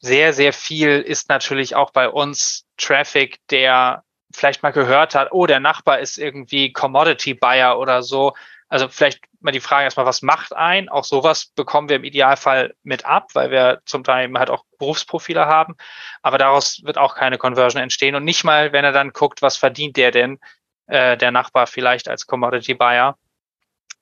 [0.00, 5.46] sehr, sehr viel ist natürlich auch bei uns Traffic, der vielleicht mal gehört hat, oh,
[5.46, 8.34] der Nachbar ist irgendwie Commodity Buyer oder so.
[8.68, 10.88] Also vielleicht mal die Frage erstmal, was macht ein?
[10.88, 15.46] Auch sowas bekommen wir im Idealfall mit ab, weil wir zum Teil halt auch Berufsprofile
[15.46, 15.76] haben.
[16.22, 18.16] Aber daraus wird auch keine Conversion entstehen.
[18.16, 20.40] Und nicht mal, wenn er dann guckt, was verdient der denn,
[20.88, 23.16] äh, der Nachbar vielleicht als Commodity Buyer,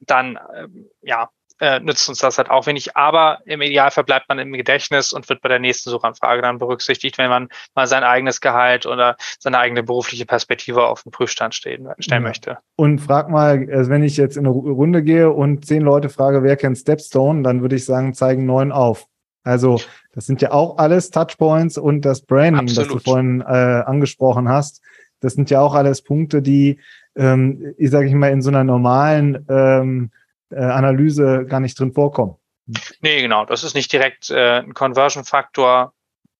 [0.00, 0.66] dann äh,
[1.02, 1.30] ja,
[1.60, 2.96] äh, nützt uns das halt auch wenig.
[2.96, 7.18] Aber im Idealfall bleibt man im Gedächtnis und wird bei der nächsten Suchanfrage dann berücksichtigt,
[7.18, 11.88] wenn man mal sein eigenes Gehalt oder seine eigene berufliche Perspektive auf den Prüfstand stehen,
[11.98, 12.28] stellen ja.
[12.28, 12.58] möchte.
[12.76, 16.42] Und frag mal, also wenn ich jetzt in eine Runde gehe und zehn Leute frage,
[16.42, 19.06] wer kennt Stepstone, dann würde ich sagen, zeigen neun auf.
[19.44, 19.78] Also
[20.12, 22.90] das sind ja auch alles Touchpoints und das Branding, Absolut.
[22.90, 24.80] das du vorhin äh, angesprochen hast.
[25.20, 26.80] Das sind ja auch alles Punkte, die,
[27.14, 30.10] ähm, ich sage ich mal, in so einer normalen ähm,
[30.50, 32.36] äh, Analyse gar nicht drin vorkommen.
[33.00, 33.44] Nee, genau.
[33.44, 35.92] Das ist nicht direkt äh, ein Conversion-Faktor,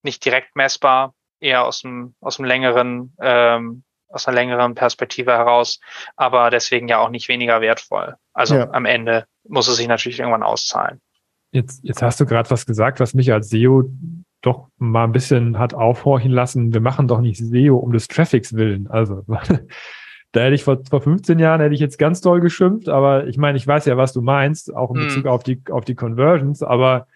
[0.02, 5.80] nicht direkt messbar, eher aus dem, aus dem längeren, ähm, aus einer längeren Perspektive heraus,
[6.16, 8.16] aber deswegen ja auch nicht weniger wertvoll.
[8.32, 8.70] Also ja.
[8.70, 11.00] am Ende muss es sich natürlich irgendwann auszahlen.
[11.50, 13.84] Jetzt, jetzt hast du gerade was gesagt, was mich als SEO
[14.40, 16.74] doch mal ein bisschen hat aufhorchen lassen.
[16.74, 18.88] Wir machen doch nicht SEO um des Traffics willen.
[18.88, 19.24] Also
[20.34, 23.38] Da hätte ich vor, vor 15 Jahren hätte ich jetzt ganz toll geschimpft, aber ich
[23.38, 25.06] meine, ich weiß ja, was du meinst, auch in hm.
[25.06, 25.28] Bezug mm.
[25.28, 27.06] auf die, auf die Conversions, aber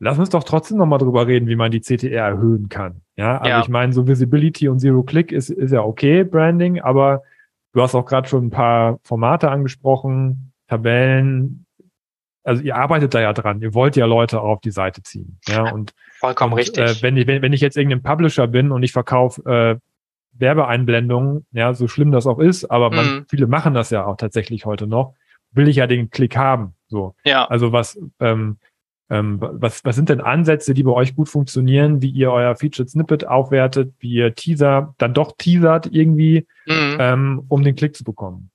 [0.00, 3.02] lass uns doch trotzdem nochmal drüber reden, wie man die CTR erhöhen kann.
[3.14, 3.60] Ja, also ja.
[3.60, 7.22] ich meine, so Visibility und Zero Click ist, ist ja okay, Branding, aber
[7.74, 11.64] du hast auch gerade schon ein paar Formate angesprochen, Tabellen,
[12.42, 15.38] also ihr arbeitet da ja dran, ihr wollt ja Leute auf die Seite ziehen.
[15.46, 16.82] Ja, und vollkommen und, richtig.
[16.82, 19.87] Äh, wenn, ich, wenn, wenn ich jetzt irgendein Publisher bin und ich verkaufe äh,
[20.38, 23.26] Werbeeinblendungen, ja, so schlimm das auch ist, aber man, mhm.
[23.28, 25.14] viele machen das ja auch tatsächlich heute noch,
[25.52, 26.74] will ich ja den Klick haben.
[26.88, 27.14] So.
[27.24, 27.46] Ja.
[27.46, 28.58] Also was, ähm,
[29.10, 32.90] ähm, was, was sind denn Ansätze, die bei euch gut funktionieren, wie ihr euer Featured
[32.90, 36.96] Snippet aufwertet, wie ihr Teaser dann doch teasert irgendwie, mhm.
[37.00, 38.50] ähm, um den Klick zu bekommen?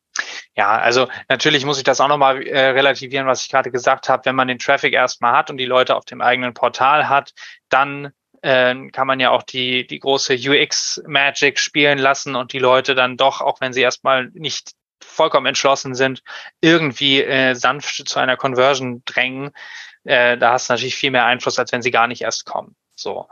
[0.56, 4.26] Ja, also natürlich muss ich das auch nochmal äh, relativieren, was ich gerade gesagt habe.
[4.26, 7.34] Wenn man den Traffic erstmal hat und die Leute auf dem eigenen Portal hat,
[7.70, 8.12] dann
[8.44, 13.18] äh, kann man ja auch die, die große UX-Magic spielen lassen und die Leute dann
[13.18, 16.24] doch, auch wenn sie erstmal nicht vollkommen entschlossen sind,
[16.62, 19.52] irgendwie äh, sanft zu einer Conversion drängen.
[20.04, 22.76] Äh, da hast du natürlich viel mehr Einfluss, als wenn sie gar nicht erst kommen.
[22.96, 23.28] So.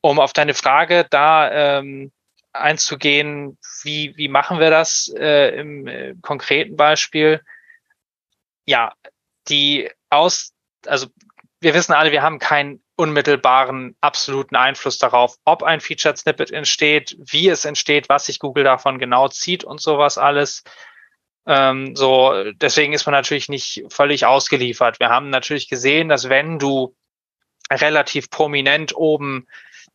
[0.00, 2.12] Um auf deine Frage da ähm,
[2.52, 7.40] einzugehen, wie, wie machen wir das äh, im äh, konkreten Beispiel?
[8.66, 8.92] Ja,
[9.48, 10.52] die aus,
[10.86, 11.08] also
[11.60, 17.16] wir wissen alle, wir haben keinen unmittelbaren, absoluten Einfluss darauf, ob ein Featured Snippet entsteht,
[17.18, 20.62] wie es entsteht, was sich Google davon genau zieht und sowas alles.
[21.46, 25.00] Ähm, so, deswegen ist man natürlich nicht völlig ausgeliefert.
[25.00, 26.94] Wir haben natürlich gesehen, dass wenn du
[27.70, 29.46] relativ prominent oben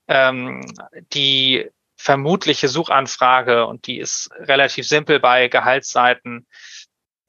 [0.07, 0.65] ähm,
[1.13, 6.47] die vermutliche Suchanfrage und die ist relativ simpel bei Gehaltsseiten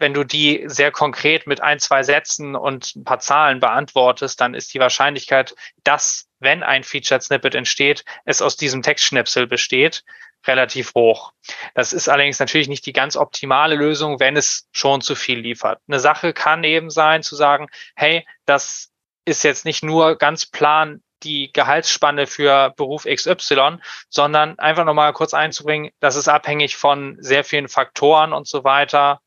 [0.01, 4.55] wenn du die sehr konkret mit ein, zwei Sätzen und ein paar Zahlen beantwortest, dann
[4.55, 10.03] ist die Wahrscheinlichkeit, dass, wenn ein Featured Snippet entsteht, es aus diesem Textschnipsel besteht,
[10.47, 11.33] relativ hoch.
[11.75, 15.81] Das ist allerdings natürlich nicht die ganz optimale Lösung, wenn es schon zu viel liefert.
[15.87, 18.91] Eine Sache kann eben sein, zu sagen, hey, das
[19.27, 23.77] ist jetzt nicht nur ganz plan die Gehaltsspanne für Beruf XY,
[24.09, 29.21] sondern einfach nochmal kurz einzubringen, das ist abhängig von sehr vielen Faktoren und so weiter.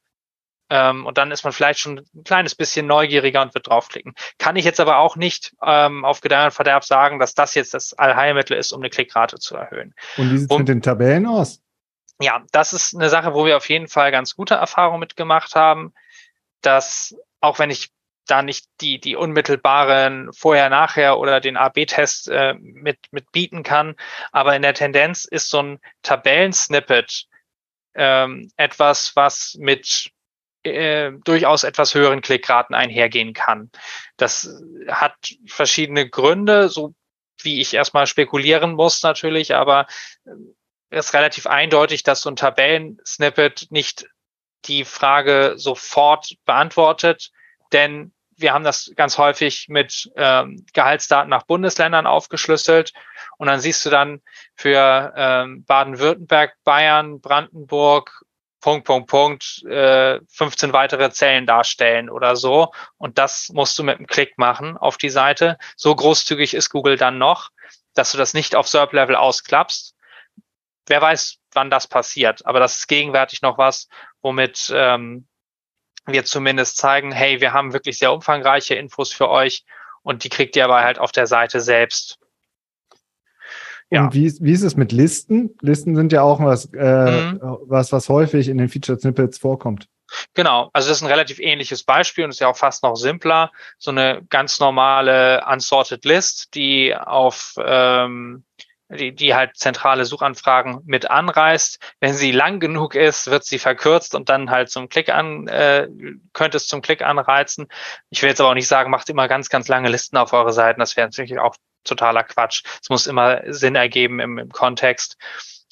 [0.74, 4.16] Ähm, und dann ist man vielleicht schon ein kleines bisschen neugieriger und wird draufklicken.
[4.40, 7.76] Kann ich jetzt aber auch nicht ähm, auf Gedeih und Verderb sagen, dass das jetzt
[7.76, 9.94] das Allheilmittel ist, um eine Klickrate zu erhöhen.
[10.18, 11.62] Und wie sieht es mit den Tabellen aus?
[12.20, 15.94] Ja, das ist eine Sache, wo wir auf jeden Fall ganz gute Erfahrungen mitgemacht haben,
[16.62, 17.92] dass auch wenn ich
[18.26, 23.94] da nicht die, die unmittelbaren Vorher-Nachher oder den AB-Test äh, mit, mit bieten kann.
[24.32, 27.28] Aber in der Tendenz ist so ein Tabellensnippet
[27.94, 30.10] ähm, etwas, was mit
[30.64, 33.70] äh, durchaus etwas höheren Klickraten einhergehen kann.
[34.18, 34.50] Das
[34.88, 36.94] hat verschiedene Gründe, so
[37.42, 39.88] wie ich erstmal spekulieren muss natürlich, aber
[40.90, 44.06] es ist relativ eindeutig, dass so ein Tabellensnippet nicht
[44.66, 47.32] die Frage sofort beantwortet,
[47.72, 52.94] denn wir haben das ganz häufig mit ähm, Gehaltsdaten nach Bundesländern aufgeschlüsselt
[53.38, 54.22] und dann siehst du dann
[54.56, 58.24] für ähm, Baden-Württemberg, Bayern, Brandenburg
[58.64, 62.72] Punkt, Punkt, Punkt, äh, 15 weitere Zellen darstellen oder so.
[62.98, 65.58] Und das musst du mit einem Klick machen auf die Seite.
[65.76, 67.50] So großzügig ist Google dann noch,
[67.94, 69.96] dass du das nicht auf SERP-Level ausklappst.
[70.88, 72.46] Wer weiß, wann das passiert.
[72.46, 73.90] Aber das ist gegenwärtig noch was,
[74.22, 75.28] womit ähm,
[76.06, 79.66] wir zumindest zeigen, hey, wir haben wirklich sehr umfangreiche Infos für euch
[80.04, 82.18] und die kriegt ihr aber halt auf der Seite selbst.
[83.94, 84.06] Ja.
[84.06, 85.56] Und wie, wie ist es mit Listen?
[85.62, 87.40] Listen sind ja auch was, äh, mhm.
[87.68, 89.88] was, was häufig in den Featured Snippets vorkommt.
[90.34, 93.52] Genau, also das ist ein relativ ähnliches Beispiel und ist ja auch fast noch simpler.
[93.78, 98.44] So eine ganz normale Unsorted List, die auf ähm,
[98.90, 101.80] die, die halt zentrale Suchanfragen mit anreißt.
[102.00, 105.88] Wenn sie lang genug ist, wird sie verkürzt und dann halt zum Klick an, äh,
[106.34, 107.68] könnte es zum Klick anreizen.
[108.10, 110.54] Ich will jetzt aber auch nicht sagen, macht immer ganz, ganz lange Listen auf eure
[110.54, 110.80] Seiten.
[110.80, 112.64] Das wäre natürlich auch totaler Quatsch.
[112.82, 115.18] Es muss immer Sinn ergeben im, im Kontext.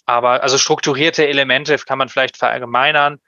[0.06, 3.20] Aber also strukturierte Elemente kann man vielleicht verallgemeinern.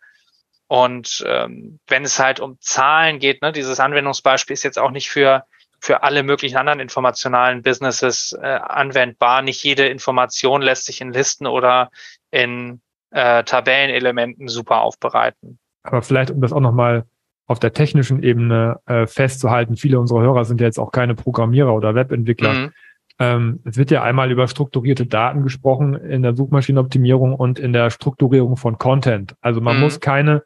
[0.68, 5.10] Und ähm, wenn es halt um Zahlen geht, ne, dieses Anwendungsbeispiel ist jetzt auch nicht
[5.10, 5.46] für
[5.84, 9.42] für alle möglichen anderen informationalen Businesses äh, anwendbar.
[9.42, 11.92] Nicht jede Information lässt sich in Listen oder
[12.32, 15.60] in äh, Tabellenelementen super aufbereiten.
[15.84, 17.04] Aber vielleicht, um das auch nochmal
[17.46, 21.74] auf der technischen Ebene äh, festzuhalten, viele unserer Hörer sind ja jetzt auch keine Programmierer
[21.74, 22.54] oder Webentwickler.
[22.54, 22.72] Mhm.
[23.20, 27.90] Ähm, es wird ja einmal über strukturierte Daten gesprochen in der Suchmaschinenoptimierung und in der
[27.90, 29.36] Strukturierung von Content.
[29.42, 29.84] Also man mhm.
[29.84, 30.44] muss keine,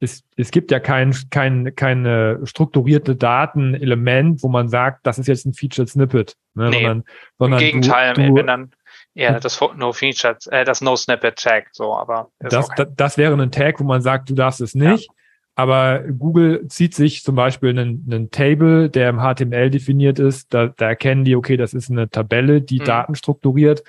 [0.00, 5.46] es, es gibt ja kein, kein, keine strukturierte Datenelement, wo man sagt, das ist jetzt
[5.46, 6.36] ein Featured Snippet.
[6.54, 7.04] Ne, nee, sondern,
[7.38, 8.72] sondern Im Gegenteil, du, du, wenn dann
[9.14, 13.40] ja, das No Featured, äh, das No Snippet Tag, so, aber das, das, das wäre
[13.40, 15.08] ein Tag, wo man sagt, du darfst es nicht.
[15.08, 15.14] Ja.
[15.58, 20.54] Aber Google zieht sich zum Beispiel einen, einen Table, der im HTML definiert ist.
[20.54, 22.84] Da, da erkennen die, okay, das ist eine Tabelle, die mhm.
[22.84, 23.82] Daten strukturiert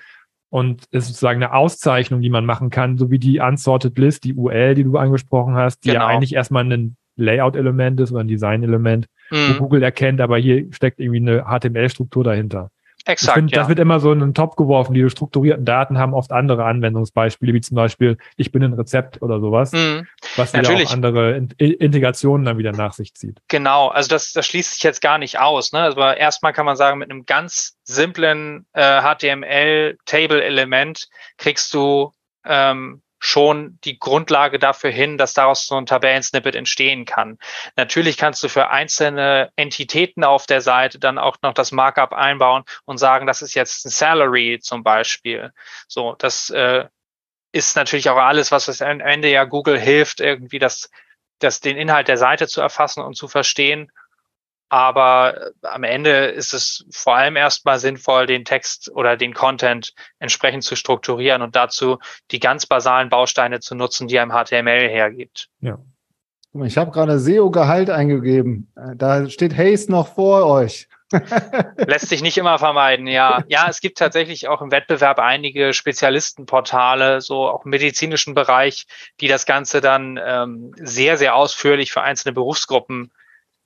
[0.50, 4.34] und ist sozusagen eine Auszeichnung, die man machen kann, so wie die Unsorted List, die
[4.34, 6.02] UL, die du angesprochen hast, die genau.
[6.02, 9.38] ja eigentlich erstmal ein Layout-Element ist oder ein Design-Element, mhm.
[9.50, 12.72] wo Google erkennt, aber hier steckt irgendwie eine HTML-Struktur dahinter.
[13.06, 13.38] Exakt.
[13.38, 13.60] Find, ja.
[13.60, 14.94] Das wird immer so in den Top geworfen.
[14.94, 19.40] Diese strukturierten Daten haben oft andere Anwendungsbeispiele, wie zum Beispiel, ich bin ein Rezept oder
[19.40, 20.08] sowas, mhm.
[20.36, 20.90] was wieder Natürlich.
[20.90, 23.40] auch andere in Integrationen dann wieder nach sich zieht.
[23.48, 25.72] Genau, also das, das schließt sich jetzt gar nicht aus.
[25.72, 25.80] Ne?
[25.80, 31.08] Also erstmal kann man sagen, mit einem ganz simplen äh, HTML-Table-Element
[31.38, 32.14] kriegst du
[32.46, 37.38] ähm, schon die Grundlage dafür hin, dass daraus so ein Tabellensnippet entstehen kann.
[37.76, 42.64] Natürlich kannst du für einzelne Entitäten auf der Seite dann auch noch das Markup einbauen
[42.86, 45.52] und sagen, das ist jetzt ein Salary zum Beispiel.
[45.88, 46.86] So, das äh,
[47.52, 50.90] ist natürlich auch alles, was es am Ende ja Google hilft, irgendwie das,
[51.40, 53.92] das den Inhalt der Seite zu erfassen und zu verstehen
[54.70, 59.94] aber äh, am Ende ist es vor allem erstmal sinnvoll, den Text oder den Content
[60.20, 61.98] entsprechend zu strukturieren und dazu
[62.32, 65.50] die ganz basalen Bausteine zu nutzen, die einem HTML hergibt.
[65.60, 65.80] Ja.
[66.64, 68.72] Ich habe gerade SEO-Gehalt eingegeben.
[68.76, 70.88] Äh, da steht Haze noch vor euch.
[71.78, 73.44] Lässt sich nicht immer vermeiden, ja.
[73.48, 78.86] Ja, es gibt tatsächlich auch im Wettbewerb einige Spezialistenportale, so auch im medizinischen Bereich,
[79.20, 83.12] die das Ganze dann ähm, sehr, sehr ausführlich für einzelne Berufsgruppen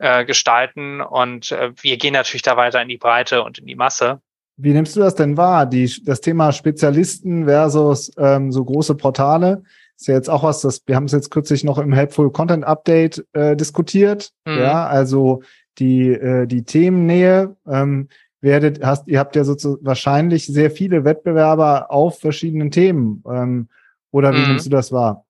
[0.04, 1.02] äh, gestalten.
[1.02, 4.22] Und äh, wir gehen natürlich da weiter in die Breite und in die Masse.
[4.58, 5.66] Wie nimmst du das denn wahr?
[5.66, 9.64] Die, das Thema Spezialisten versus ähm, so große Portale
[9.98, 12.66] ist ja jetzt auch was, das wir haben es jetzt kürzlich noch im Helpful Content
[12.66, 14.32] Update äh, diskutiert.
[14.46, 14.60] Mhm.
[14.60, 15.42] Ja, also
[15.80, 17.56] die äh, die Themennähe.
[17.66, 18.10] Ähm,
[18.42, 23.24] werdet hast ihr habt ja sozusagen wahrscheinlich sehr viele Wettbewerber auf verschiedenen Themen.
[23.26, 23.70] Ähm,
[24.12, 24.48] oder wie mhm.
[24.50, 25.26] nimmst du das wahr?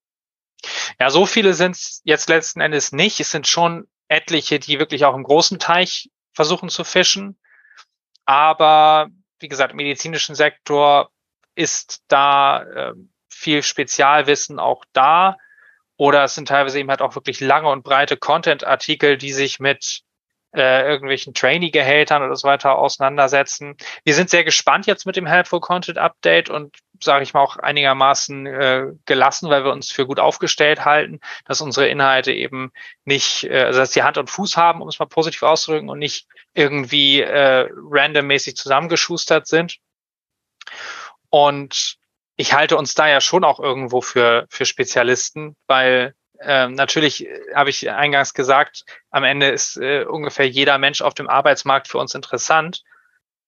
[0.99, 3.19] Ja, so viele sind es jetzt letzten Endes nicht.
[3.19, 7.37] Es sind schon etliche, die wirklich auch im großen Teich versuchen zu fischen.
[8.25, 9.07] Aber
[9.39, 11.11] wie gesagt, im medizinischen Sektor
[11.55, 12.93] ist da äh,
[13.29, 15.37] viel Spezialwissen auch da.
[15.97, 20.01] Oder es sind teilweise eben halt auch wirklich lange und breite Content-Artikel, die sich mit
[20.55, 23.75] äh, irgendwelchen Trainee-Gehältern oder so weiter auseinandersetzen.
[24.03, 27.57] Wir sind sehr gespannt jetzt mit dem Helpful Content Update und sage ich mal auch
[27.57, 32.71] einigermaßen äh, gelassen, weil wir uns für gut aufgestellt halten, dass unsere Inhalte eben
[33.05, 35.99] nicht, äh, also dass die Hand und Fuß haben, um es mal positiv auszudrücken und
[35.99, 39.77] nicht irgendwie äh, randommäßig zusammengeschustert sind.
[41.29, 41.97] Und
[42.35, 47.53] ich halte uns da ja schon auch irgendwo für, für Spezialisten, weil ähm, natürlich äh,
[47.55, 51.97] habe ich eingangs gesagt, am Ende ist äh, ungefähr jeder Mensch auf dem Arbeitsmarkt für
[51.97, 52.83] uns interessant.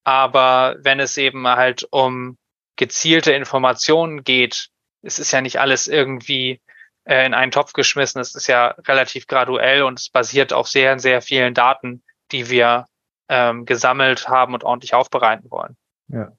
[0.04, 2.38] Aber wenn es eben halt um
[2.76, 4.70] gezielte Informationen geht,
[5.02, 6.62] es ist ja nicht alles irgendwie
[7.06, 8.20] äh, in einen Topf geschmissen.
[8.20, 12.86] Es ist ja relativ graduell und es basiert auf sehr, sehr vielen Daten, die wir
[13.30, 15.78] ähm, gesammelt haben und ordentlich aufbereiten wollen.
[16.08, 16.32] Ja.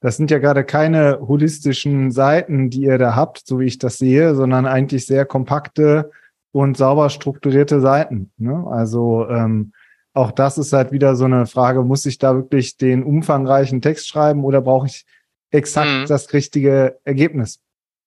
[0.00, 3.98] Das sind ja gerade keine holistischen Seiten, die ihr da habt, so wie ich das
[3.98, 6.10] sehe, sondern eigentlich sehr kompakte
[6.52, 8.30] und sauber strukturierte Seiten.
[8.36, 8.64] Ne?
[8.70, 9.72] Also ähm,
[10.12, 14.08] auch das ist halt wieder so eine Frage, muss ich da wirklich den umfangreichen Text
[14.08, 15.04] schreiben oder brauche ich
[15.50, 16.06] exakt mhm.
[16.06, 17.60] das richtige Ergebnis?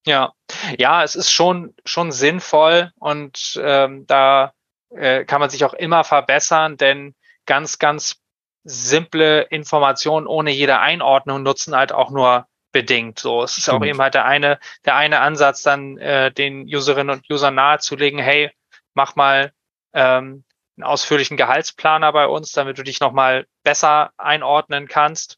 [0.05, 0.33] Ja,
[0.77, 4.53] ja, es ist schon schon sinnvoll und ähm, da
[4.95, 8.21] äh, kann man sich auch immer verbessern, denn ganz ganz
[8.63, 13.19] simple Informationen ohne jede Einordnung nutzen halt auch nur bedingt.
[13.19, 13.81] So, es ist Stimmt.
[13.81, 18.19] auch eben halt der eine, der eine Ansatz, dann äh, den Userinnen und Usern nahezulegen,
[18.19, 18.51] hey,
[18.93, 19.51] mach mal
[19.93, 20.43] ähm,
[20.77, 25.37] einen ausführlichen Gehaltsplaner bei uns, damit du dich nochmal besser einordnen kannst.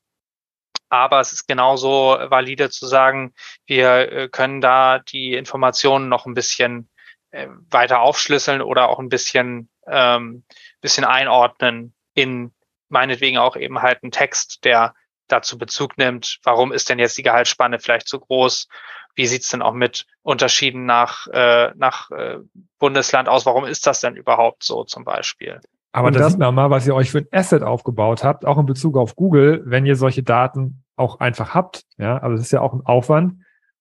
[0.92, 3.34] Aber es ist genauso valide zu sagen,
[3.66, 6.90] wir äh, können da die Informationen noch ein bisschen
[7.32, 10.44] äh, weiter aufschlüsseln oder auch ein bisschen, ähm,
[10.82, 12.52] bisschen einordnen in
[12.90, 14.94] meinetwegen auch eben halt ein Text, der
[15.30, 18.68] dazu Bezug nimmt, warum ist denn jetzt die Gehaltsspanne vielleicht zu groß?
[19.16, 22.40] Wie sieht's denn auch mit Unterschieden nach, äh, nach äh,
[22.80, 23.46] Bundesland aus?
[23.46, 25.62] Warum ist das denn überhaupt so zum Beispiel?
[25.94, 28.58] Aber Und das sieht man mal, was ihr euch für ein Asset aufgebaut habt, auch
[28.58, 31.84] in Bezug auf Google, wenn ihr solche Daten auch einfach habt.
[31.98, 33.36] Ja, also es ist ja auch ein Aufwand,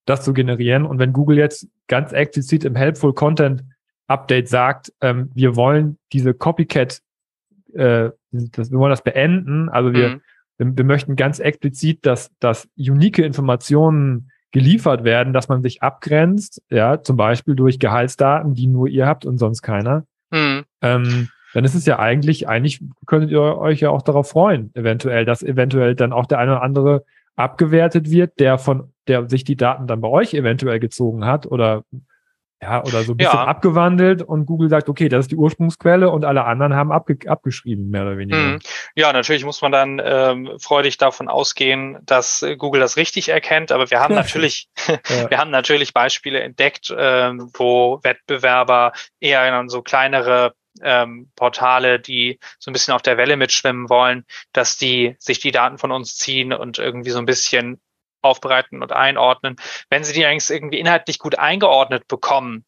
[0.06, 0.86] das zu generieren.
[0.86, 3.64] Und wenn Google jetzt ganz explizit im Helpful Content
[4.06, 7.00] Update sagt, ähm, wir wollen diese Copycat
[7.74, 9.68] äh, das, wir wollen das beenden.
[9.68, 10.20] Also wir, mhm.
[10.58, 16.62] wir, wir, möchten ganz explizit, dass, dass unique Informationen geliefert werden, dass man sich abgrenzt,
[16.70, 20.04] ja, zum Beispiel durch Gehaltsdaten, die nur ihr habt und sonst keiner.
[20.30, 20.64] Mhm.
[20.82, 25.24] Ähm, dann ist es ja eigentlich, eigentlich könntet ihr euch ja auch darauf freuen, eventuell,
[25.24, 27.04] dass eventuell dann auch der eine oder andere
[27.36, 31.84] abgewertet wird, der von, der sich die Daten dann bei euch eventuell gezogen hat oder
[32.62, 33.46] ja, oder so ein bisschen ja.
[33.46, 37.88] abgewandelt und Google sagt, okay, das ist die Ursprungsquelle und alle anderen haben abge abgeschrieben,
[37.88, 38.36] mehr oder weniger.
[38.36, 38.58] Mhm.
[38.94, 43.90] Ja, natürlich muss man dann ähm, freudig davon ausgehen, dass Google das richtig erkennt, aber
[43.90, 44.98] wir haben natürlich, ja.
[45.30, 50.52] wir haben natürlich Beispiele entdeckt, ähm, wo Wettbewerber eher in so kleinere
[50.83, 55.50] ähm, Portale, die so ein bisschen auf der Welle mitschwimmen wollen, dass die sich die
[55.50, 57.80] Daten von uns ziehen und irgendwie so ein bisschen
[58.22, 59.56] aufbereiten und einordnen.
[59.88, 62.64] Wenn sie die eigentlich irgendwie inhaltlich gut eingeordnet bekommen,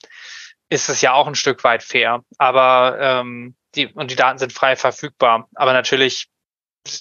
[0.69, 2.25] ist es ja auch ein Stück weit fair.
[2.39, 5.49] Aber ähm, die und die Daten sind frei verfügbar.
[5.55, 6.29] Aber natürlich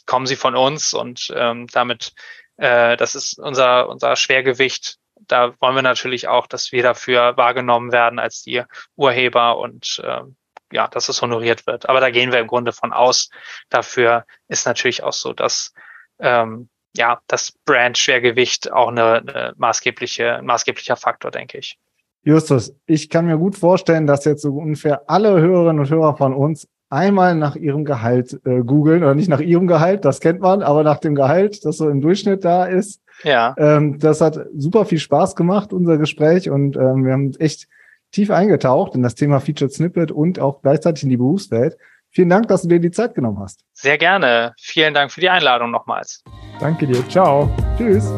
[0.06, 2.14] kommen sie von uns und ähm, damit
[2.58, 4.98] äh, das ist unser unser Schwergewicht.
[5.28, 8.63] Da wollen wir natürlich auch, dass wir dafür wahrgenommen werden als die
[8.96, 10.36] Urheber und ähm,
[10.72, 11.88] ja, dass es honoriert wird.
[11.90, 13.30] Aber da gehen wir im Grunde von aus.
[13.69, 15.74] Dafür ist natürlich auch so, dass
[16.19, 21.78] ähm, ja, das Brand-Schwergewicht auch eine, eine maßgebliche, ein maßgeblicher Faktor, denke ich.
[22.24, 26.34] Justus, ich kann mir gut vorstellen, dass jetzt so ungefähr alle Hörerinnen und Hörer von
[26.34, 30.62] uns einmal nach ihrem Gehalt äh, googeln oder nicht nach ihrem Gehalt, das kennt man,
[30.62, 33.02] aber nach dem Gehalt, das so im Durchschnitt da ist.
[33.24, 33.56] Ja.
[33.58, 37.67] Ähm, das hat super viel Spaß gemacht, unser Gespräch, und ähm, wir haben echt
[38.12, 41.78] tief eingetaucht in das Thema Featured Snippet und auch gleichzeitig in die Berufswelt.
[42.10, 43.64] Vielen Dank, dass du dir die Zeit genommen hast.
[43.74, 44.54] Sehr gerne.
[44.60, 46.24] Vielen Dank für die Einladung nochmals.
[46.60, 47.08] Danke dir.
[47.08, 47.50] Ciao.
[47.78, 48.12] Tschüss.